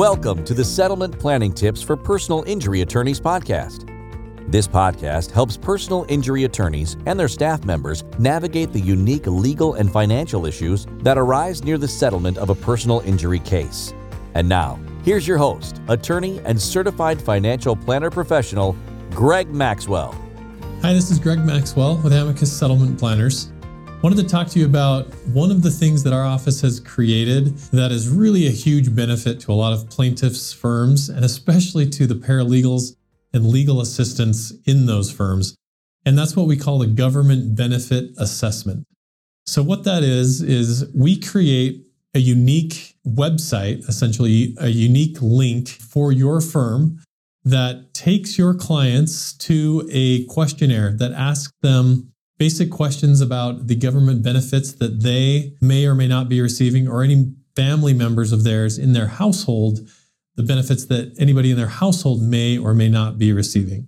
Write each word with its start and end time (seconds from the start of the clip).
Welcome 0.00 0.44
to 0.44 0.54
the 0.54 0.64
Settlement 0.64 1.18
Planning 1.18 1.52
Tips 1.52 1.82
for 1.82 1.94
Personal 1.94 2.42
Injury 2.46 2.80
Attorneys 2.80 3.20
podcast. 3.20 3.86
This 4.50 4.66
podcast 4.66 5.30
helps 5.30 5.58
personal 5.58 6.06
injury 6.08 6.44
attorneys 6.44 6.96
and 7.04 7.20
their 7.20 7.28
staff 7.28 7.66
members 7.66 8.02
navigate 8.18 8.72
the 8.72 8.80
unique 8.80 9.26
legal 9.26 9.74
and 9.74 9.92
financial 9.92 10.46
issues 10.46 10.86
that 11.02 11.18
arise 11.18 11.62
near 11.64 11.76
the 11.76 11.86
settlement 11.86 12.38
of 12.38 12.48
a 12.48 12.54
personal 12.54 13.00
injury 13.00 13.40
case. 13.40 13.92
And 14.32 14.48
now, 14.48 14.80
here's 15.04 15.28
your 15.28 15.36
host, 15.36 15.82
attorney 15.88 16.40
and 16.46 16.58
certified 16.58 17.20
financial 17.20 17.76
planner 17.76 18.08
professional, 18.08 18.74
Greg 19.10 19.50
Maxwell. 19.50 20.12
Hi, 20.80 20.94
this 20.94 21.10
is 21.10 21.18
Greg 21.18 21.40
Maxwell 21.40 21.98
with 21.98 22.14
Amicus 22.14 22.50
Settlement 22.50 22.98
Planners. 22.98 23.52
Wanted 24.02 24.16
to 24.16 24.28
talk 24.28 24.48
to 24.48 24.58
you 24.58 24.64
about 24.64 25.12
one 25.26 25.50
of 25.50 25.60
the 25.60 25.70
things 25.70 26.02
that 26.04 26.14
our 26.14 26.24
office 26.24 26.62
has 26.62 26.80
created 26.80 27.54
that 27.70 27.92
is 27.92 28.08
really 28.08 28.46
a 28.46 28.50
huge 28.50 28.96
benefit 28.96 29.38
to 29.40 29.52
a 29.52 29.54
lot 29.54 29.74
of 29.74 29.90
plaintiffs' 29.90 30.54
firms 30.54 31.10
and 31.10 31.22
especially 31.22 31.86
to 31.90 32.06
the 32.06 32.14
paralegals 32.14 32.96
and 33.34 33.46
legal 33.46 33.78
assistants 33.82 34.54
in 34.64 34.86
those 34.86 35.12
firms. 35.12 35.54
And 36.06 36.16
that's 36.16 36.34
what 36.34 36.46
we 36.46 36.56
call 36.56 36.78
the 36.78 36.86
government 36.86 37.54
benefit 37.54 38.12
assessment. 38.16 38.86
So, 39.44 39.62
what 39.62 39.84
that 39.84 40.02
is, 40.02 40.40
is 40.40 40.90
we 40.94 41.20
create 41.20 41.84
a 42.14 42.20
unique 42.20 42.96
website, 43.06 43.86
essentially 43.86 44.56
a 44.58 44.68
unique 44.68 45.18
link 45.20 45.68
for 45.68 46.10
your 46.10 46.40
firm 46.40 47.00
that 47.44 47.92
takes 47.92 48.38
your 48.38 48.54
clients 48.54 49.34
to 49.34 49.86
a 49.92 50.24
questionnaire 50.24 50.94
that 50.96 51.12
asks 51.12 51.52
them 51.60 52.10
basic 52.40 52.70
questions 52.70 53.20
about 53.20 53.66
the 53.66 53.76
government 53.76 54.22
benefits 54.22 54.72
that 54.72 55.02
they 55.02 55.52
may 55.60 55.84
or 55.84 55.94
may 55.94 56.08
not 56.08 56.26
be 56.26 56.40
receiving, 56.40 56.88
or 56.88 57.02
any 57.02 57.30
family 57.54 57.92
members 57.92 58.32
of 58.32 58.44
theirs 58.44 58.78
in 58.78 58.94
their 58.94 59.08
household, 59.08 59.80
the 60.36 60.42
benefits 60.42 60.86
that 60.86 61.14
anybody 61.18 61.50
in 61.50 61.56
their 61.58 61.66
household 61.66 62.22
may 62.22 62.56
or 62.56 62.72
may 62.72 62.88
not 62.88 63.18
be 63.18 63.30
receiving. 63.30 63.86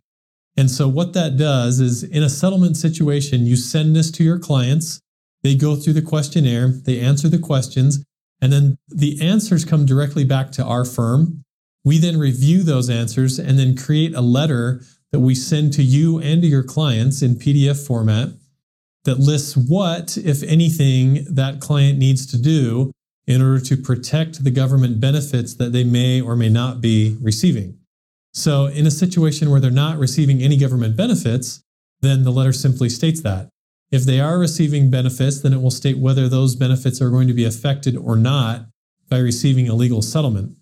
And 0.55 0.70
so, 0.70 0.86
what 0.86 1.14
that 1.14 1.39
does 1.39 1.81
is 1.81 2.03
in 2.03 2.22
a 2.22 2.28
settlement 2.28 2.77
situation, 2.77 3.47
you 3.47 3.56
send 3.56 3.97
this 3.97 4.11
to 4.12 4.22
your 4.22 4.39
clients. 4.39 5.00
They 5.42 5.55
go 5.55 5.75
through 5.75 5.94
the 5.94 6.03
questionnaire, 6.03 6.69
they 6.69 7.00
answer 7.00 7.31
the 7.31 7.39
questions, 7.39 8.05
and 8.42 8.53
then 8.53 8.77
the 8.87 9.19
answers 9.22 9.64
come 9.64 9.87
directly 9.87 10.25
back 10.25 10.53
to 10.53 10.64
our 10.64 10.84
firm. 10.84 11.42
We 11.87 11.97
then 11.97 12.19
review 12.19 12.64
those 12.64 12.91
answers 12.91 13.39
and 13.39 13.59
then 13.59 13.78
create 13.78 14.14
a 14.14 14.20
letter 14.20 14.83
that 15.11 15.20
we 15.20 15.34
send 15.34 15.72
to 15.72 15.83
you 15.83 16.19
and 16.19 16.42
to 16.42 16.48
your 16.48 16.62
clients 16.62 17.22
in 17.22 17.37
PDF 17.37 17.87
format 17.87 18.34
that 19.05 19.19
lists 19.19 19.56
what, 19.56 20.17
if 20.17 20.42
anything, 20.42 21.25
that 21.28 21.61
client 21.61 21.98
needs 21.98 22.27
to 22.27 22.39
do 22.41 22.92
in 23.27 23.41
order 23.41 23.61
to 23.61 23.77
protect 23.77 24.44
the 24.44 24.50
government 24.50 25.00
benefits 25.00 25.55
that 25.55 25.72
they 25.72 25.84
may 25.84 26.20
or 26.20 26.36
may 26.36 26.48
not 26.48 26.81
be 26.81 27.17
receiving. 27.20 27.78
So, 28.33 28.67
in 28.67 28.86
a 28.86 28.91
situation 28.91 29.50
where 29.50 29.61
they're 29.61 29.70
not 29.70 29.98
receiving 29.98 30.42
any 30.42 30.56
government 30.56 30.97
benefits, 30.97 31.62
then 32.00 32.25
the 32.25 32.33
letter 32.33 32.53
simply 32.53 32.89
states 32.89 33.20
that. 33.22 33.48
If 33.91 34.05
they 34.05 34.20
are 34.20 34.39
receiving 34.39 34.91
benefits, 34.91 35.41
then 35.41 35.53
it 35.53 35.61
will 35.61 35.70
state 35.70 35.98
whether 35.98 36.28
those 36.28 36.56
benefits 36.56 37.03
are 37.03 37.11
going 37.11 37.28
to 37.28 37.34
be 37.34 37.44
affected 37.44 37.97
or 37.97 38.16
not 38.16 38.66
by 39.11 39.19
receiving 39.19 39.69
a 39.69 39.75
legal 39.75 40.00
settlement. 40.00 40.56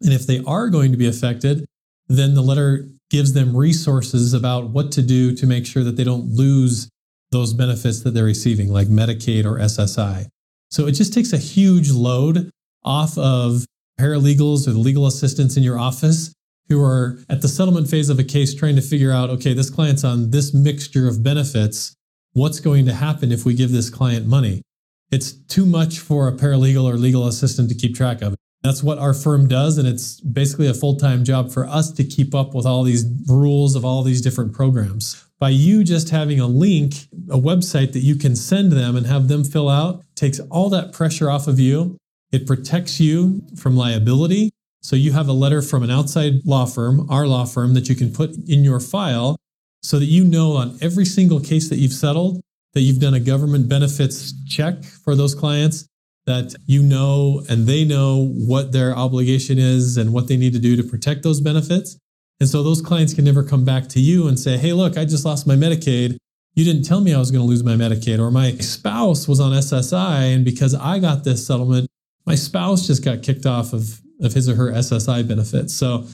And 0.00 0.12
if 0.12 0.26
they 0.26 0.42
are 0.46 0.70
going 0.70 0.90
to 0.90 0.96
be 0.96 1.06
affected, 1.06 1.66
then 2.08 2.34
the 2.34 2.42
letter 2.42 2.88
gives 3.10 3.34
them 3.34 3.56
resources 3.56 4.32
about 4.32 4.70
what 4.70 4.90
to 4.92 5.02
do 5.02 5.34
to 5.36 5.46
make 5.46 5.66
sure 5.66 5.84
that 5.84 5.96
they 5.96 6.04
don't 6.04 6.30
lose 6.30 6.88
those 7.30 7.52
benefits 7.52 8.00
that 8.02 8.12
they're 8.12 8.24
receiving, 8.24 8.72
like 8.72 8.88
Medicaid 8.88 9.44
or 9.44 9.58
SSI. 9.58 10.26
So 10.70 10.86
it 10.86 10.92
just 10.92 11.12
takes 11.12 11.32
a 11.32 11.38
huge 11.38 11.90
load 11.90 12.50
off 12.84 13.16
of 13.18 13.64
paralegals 13.98 14.66
or 14.66 14.72
the 14.72 14.78
legal 14.78 15.06
assistants 15.06 15.56
in 15.56 15.62
your 15.62 15.78
office 15.78 16.32
who 16.68 16.82
are 16.82 17.18
at 17.28 17.42
the 17.42 17.48
settlement 17.48 17.88
phase 17.88 18.08
of 18.08 18.18
a 18.18 18.24
case 18.24 18.54
trying 18.54 18.76
to 18.76 18.82
figure 18.82 19.12
out 19.12 19.30
okay, 19.30 19.52
this 19.52 19.70
client's 19.70 20.04
on 20.04 20.30
this 20.30 20.54
mixture 20.54 21.08
of 21.08 21.22
benefits. 21.22 21.94
What's 22.32 22.60
going 22.60 22.86
to 22.86 22.94
happen 22.94 23.30
if 23.30 23.44
we 23.44 23.54
give 23.54 23.70
this 23.70 23.90
client 23.90 24.26
money? 24.26 24.62
It's 25.10 25.32
too 25.32 25.66
much 25.66 26.00
for 26.00 26.26
a 26.26 26.32
paralegal 26.32 26.84
or 26.84 26.96
legal 26.96 27.28
assistant 27.28 27.68
to 27.68 27.74
keep 27.74 27.94
track 27.94 28.22
of. 28.22 28.34
That's 28.62 28.82
what 28.82 28.98
our 28.98 29.12
firm 29.12 29.46
does. 29.46 29.78
And 29.78 29.86
it's 29.86 30.20
basically 30.20 30.66
a 30.66 30.74
full 30.74 30.96
time 30.96 31.22
job 31.22 31.52
for 31.52 31.66
us 31.66 31.92
to 31.92 32.02
keep 32.02 32.34
up 32.34 32.54
with 32.54 32.66
all 32.66 32.82
these 32.82 33.04
rules 33.28 33.76
of 33.76 33.84
all 33.84 34.02
these 34.02 34.20
different 34.20 34.52
programs. 34.52 35.23
By 35.38 35.50
you 35.50 35.84
just 35.84 36.10
having 36.10 36.40
a 36.40 36.46
link, 36.46 36.94
a 37.28 37.38
website 37.38 37.92
that 37.92 38.00
you 38.00 38.16
can 38.16 38.36
send 38.36 38.72
them 38.72 38.96
and 38.96 39.06
have 39.06 39.28
them 39.28 39.44
fill 39.44 39.68
out, 39.68 40.02
takes 40.14 40.40
all 40.50 40.70
that 40.70 40.92
pressure 40.92 41.30
off 41.30 41.46
of 41.46 41.58
you. 41.58 41.96
It 42.32 42.46
protects 42.46 43.00
you 43.00 43.42
from 43.56 43.76
liability. 43.76 44.50
So 44.80 44.96
you 44.96 45.12
have 45.12 45.28
a 45.28 45.32
letter 45.32 45.62
from 45.62 45.82
an 45.82 45.90
outside 45.90 46.44
law 46.44 46.66
firm, 46.66 47.10
our 47.10 47.26
law 47.26 47.46
firm, 47.46 47.74
that 47.74 47.88
you 47.88 47.94
can 47.94 48.12
put 48.12 48.36
in 48.46 48.64
your 48.64 48.80
file 48.80 49.36
so 49.82 49.98
that 49.98 50.06
you 50.06 50.24
know 50.24 50.52
on 50.52 50.78
every 50.80 51.04
single 51.04 51.40
case 51.40 51.68
that 51.68 51.76
you've 51.76 51.92
settled 51.92 52.40
that 52.74 52.80
you've 52.80 53.00
done 53.00 53.14
a 53.14 53.20
government 53.20 53.68
benefits 53.68 54.34
check 54.46 54.82
for 54.84 55.14
those 55.14 55.34
clients 55.34 55.86
that 56.26 56.54
you 56.66 56.82
know 56.82 57.42
and 57.48 57.66
they 57.66 57.84
know 57.84 58.26
what 58.34 58.72
their 58.72 58.96
obligation 58.96 59.58
is 59.58 59.96
and 59.96 60.12
what 60.12 60.26
they 60.26 60.36
need 60.36 60.52
to 60.52 60.58
do 60.58 60.76
to 60.76 60.82
protect 60.82 61.22
those 61.22 61.40
benefits. 61.40 61.96
And 62.44 62.50
so 62.50 62.62
those 62.62 62.82
clients 62.82 63.14
can 63.14 63.24
never 63.24 63.42
come 63.42 63.64
back 63.64 63.88
to 63.88 64.00
you 64.00 64.28
and 64.28 64.38
say, 64.38 64.58
hey, 64.58 64.74
look, 64.74 64.98
I 64.98 65.06
just 65.06 65.24
lost 65.24 65.46
my 65.46 65.54
Medicaid. 65.54 66.18
You 66.52 66.62
didn't 66.62 66.82
tell 66.82 67.00
me 67.00 67.14
I 67.14 67.18
was 67.18 67.30
going 67.30 67.40
to 67.40 67.48
lose 67.48 67.64
my 67.64 67.72
Medicaid, 67.72 68.18
or 68.18 68.30
my 68.30 68.52
spouse 68.56 69.26
was 69.26 69.40
on 69.40 69.52
SSI. 69.52 70.34
And 70.34 70.44
because 70.44 70.74
I 70.74 70.98
got 70.98 71.24
this 71.24 71.46
settlement, 71.46 71.88
my 72.26 72.34
spouse 72.34 72.86
just 72.86 73.02
got 73.02 73.22
kicked 73.22 73.46
off 73.46 73.72
of, 73.72 73.98
of 74.20 74.34
his 74.34 74.46
or 74.46 74.56
her 74.56 74.70
SSI 74.70 75.26
benefits. 75.26 75.74
So 75.74 76.06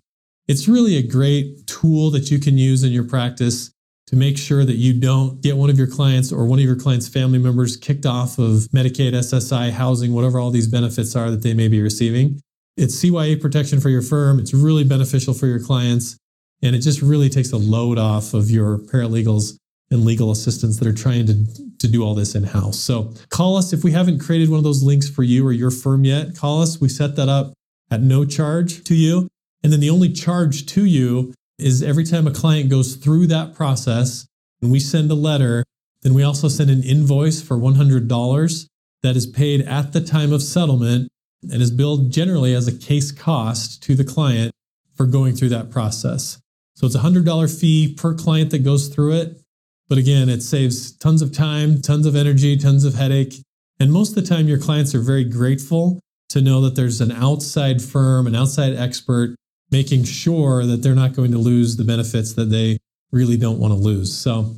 it's 0.46 0.68
really 0.68 0.96
a 0.98 1.02
great 1.02 1.66
tool 1.66 2.12
that 2.12 2.30
you 2.30 2.38
can 2.38 2.56
use 2.56 2.84
in 2.84 2.92
your 2.92 3.08
practice 3.08 3.72
to 4.06 4.14
make 4.14 4.38
sure 4.38 4.64
that 4.64 4.76
you 4.76 5.00
don't 5.00 5.42
get 5.42 5.56
one 5.56 5.68
of 5.68 5.78
your 5.78 5.88
clients 5.88 6.30
or 6.30 6.46
one 6.46 6.60
of 6.60 6.64
your 6.64 6.76
clients' 6.76 7.08
family 7.08 7.38
members 7.38 7.76
kicked 7.76 8.06
off 8.06 8.38
of 8.38 8.68
Medicaid, 8.72 9.14
SSI, 9.14 9.72
housing, 9.72 10.12
whatever 10.12 10.38
all 10.38 10.52
these 10.52 10.68
benefits 10.68 11.16
are 11.16 11.28
that 11.32 11.42
they 11.42 11.54
may 11.54 11.66
be 11.66 11.82
receiving. 11.82 12.40
It's 12.76 13.02
CYA 13.02 13.40
protection 13.40 13.80
for 13.80 13.88
your 13.88 14.02
firm. 14.02 14.38
It's 14.38 14.54
really 14.54 14.84
beneficial 14.84 15.34
for 15.34 15.46
your 15.46 15.60
clients. 15.60 16.16
And 16.62 16.76
it 16.76 16.80
just 16.80 17.02
really 17.02 17.28
takes 17.28 17.52
a 17.52 17.56
load 17.56 17.98
off 17.98 18.34
of 18.34 18.50
your 18.50 18.78
paralegals 18.78 19.56
and 19.90 20.04
legal 20.04 20.30
assistants 20.30 20.78
that 20.78 20.86
are 20.86 20.92
trying 20.92 21.26
to, 21.26 21.46
to 21.78 21.88
do 21.88 22.04
all 22.04 22.14
this 22.14 22.34
in 22.34 22.44
house. 22.44 22.78
So 22.78 23.12
call 23.28 23.56
us 23.56 23.72
if 23.72 23.82
we 23.82 23.92
haven't 23.92 24.20
created 24.20 24.48
one 24.48 24.58
of 24.58 24.64
those 24.64 24.82
links 24.82 25.08
for 25.08 25.22
you 25.22 25.46
or 25.46 25.52
your 25.52 25.70
firm 25.70 26.04
yet. 26.04 26.36
Call 26.36 26.62
us. 26.62 26.80
We 26.80 26.88
set 26.88 27.16
that 27.16 27.28
up 27.28 27.54
at 27.90 28.02
no 28.02 28.24
charge 28.24 28.84
to 28.84 28.94
you. 28.94 29.28
And 29.62 29.72
then 29.72 29.80
the 29.80 29.90
only 29.90 30.12
charge 30.12 30.66
to 30.66 30.84
you 30.84 31.34
is 31.58 31.82
every 31.82 32.04
time 32.04 32.26
a 32.26 32.32
client 32.32 32.70
goes 32.70 32.96
through 32.96 33.26
that 33.28 33.54
process 33.54 34.26
and 34.62 34.70
we 34.70 34.80
send 34.80 35.10
a 35.10 35.14
letter, 35.14 35.64
then 36.02 36.14
we 36.14 36.22
also 36.22 36.48
send 36.48 36.70
an 36.70 36.82
invoice 36.82 37.42
for 37.42 37.56
$100 37.56 38.68
that 39.02 39.16
is 39.16 39.26
paid 39.26 39.62
at 39.62 39.92
the 39.92 40.00
time 40.00 40.32
of 40.32 40.42
settlement 40.42 41.08
and 41.42 41.62
is 41.62 41.70
billed 41.70 42.10
generally 42.10 42.54
as 42.54 42.68
a 42.68 42.76
case 42.76 43.12
cost 43.12 43.82
to 43.84 43.94
the 43.94 44.04
client 44.04 44.52
for 44.94 45.06
going 45.06 45.34
through 45.34 45.48
that 45.50 45.70
process. 45.70 46.40
So 46.74 46.86
it's 46.86 46.94
a 46.94 47.00
$100 47.00 47.60
fee 47.60 47.94
per 47.94 48.14
client 48.14 48.50
that 48.50 48.64
goes 48.64 48.88
through 48.88 49.12
it. 49.12 49.40
But 49.88 49.98
again, 49.98 50.28
it 50.28 50.42
saves 50.42 50.92
tons 50.92 51.20
of 51.20 51.32
time, 51.32 51.82
tons 51.82 52.06
of 52.06 52.14
energy, 52.14 52.56
tons 52.56 52.84
of 52.84 52.94
headache. 52.94 53.34
And 53.78 53.92
most 53.92 54.10
of 54.10 54.22
the 54.22 54.28
time, 54.28 54.46
your 54.46 54.58
clients 54.58 54.94
are 54.94 55.00
very 55.00 55.24
grateful 55.24 56.00
to 56.28 56.40
know 56.40 56.60
that 56.60 56.76
there's 56.76 57.00
an 57.00 57.10
outside 57.10 57.82
firm, 57.82 58.26
an 58.26 58.36
outside 58.36 58.74
expert 58.76 59.34
making 59.70 60.04
sure 60.04 60.64
that 60.66 60.82
they're 60.82 60.94
not 60.94 61.14
going 61.14 61.32
to 61.32 61.38
lose 61.38 61.76
the 61.76 61.84
benefits 61.84 62.34
that 62.34 62.46
they 62.46 62.78
really 63.12 63.36
don't 63.36 63.58
want 63.58 63.72
to 63.72 63.78
lose. 63.78 64.16
So 64.16 64.56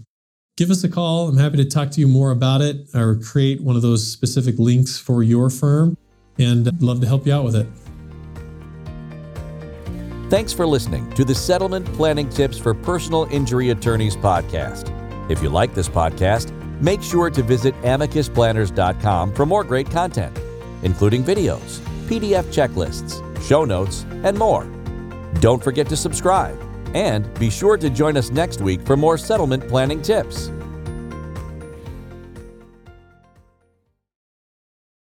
give 0.56 0.70
us 0.70 0.84
a 0.84 0.88
call. 0.88 1.28
I'm 1.28 1.38
happy 1.38 1.56
to 1.58 1.64
talk 1.64 1.90
to 1.92 2.00
you 2.00 2.08
more 2.08 2.30
about 2.30 2.60
it 2.60 2.88
or 2.94 3.16
create 3.16 3.62
one 3.62 3.76
of 3.76 3.82
those 3.82 4.10
specific 4.10 4.58
links 4.58 4.98
for 4.98 5.22
your 5.22 5.50
firm 5.50 5.96
and 6.38 6.82
love 6.82 7.00
to 7.00 7.06
help 7.06 7.26
you 7.26 7.32
out 7.32 7.44
with 7.44 7.56
it. 7.56 7.66
Thanks 10.30 10.52
for 10.52 10.66
listening 10.66 11.10
to 11.10 11.24
the 11.26 11.34
Settlement 11.34 11.84
Planning 11.92 12.30
Tips 12.30 12.58
for 12.58 12.72
Personal 12.72 13.24
Injury 13.30 13.68
Attorneys 13.68 14.16
podcast. 14.16 14.90
If 15.30 15.42
you 15.42 15.50
like 15.50 15.74
this 15.74 15.90
podcast, 15.90 16.52
make 16.80 17.02
sure 17.02 17.28
to 17.28 17.42
visit 17.42 17.74
amicusplanners.com 17.82 19.34
for 19.34 19.44
more 19.44 19.62
great 19.62 19.90
content, 19.90 20.38
including 20.82 21.22
videos, 21.22 21.80
PDF 22.06 22.44
checklists, 22.44 23.20
show 23.42 23.66
notes, 23.66 24.06
and 24.24 24.38
more. 24.38 24.66
Don't 25.40 25.62
forget 25.62 25.86
to 25.90 25.96
subscribe 25.96 26.58
and 26.94 27.32
be 27.38 27.50
sure 27.50 27.76
to 27.76 27.90
join 27.90 28.16
us 28.16 28.30
next 28.30 28.60
week 28.60 28.80
for 28.82 28.96
more 28.96 29.18
settlement 29.18 29.68
planning 29.68 30.00
tips. 30.00 30.50